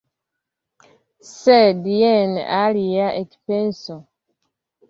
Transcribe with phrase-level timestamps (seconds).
[1.33, 4.03] Sed jen alia ekpenso: